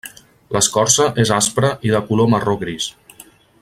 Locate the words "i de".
1.89-2.03